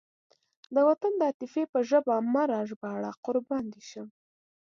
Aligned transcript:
د 0.75 0.77
وطن 0.87 1.13
د 1.17 1.21
عاطفې 1.27 1.63
په 1.73 1.79
ژبه 1.89 2.15
مه 2.33 2.43
راژباړه 2.53 3.11
قربان 3.25 3.65
دې 3.73 3.81
شم. 3.89 4.07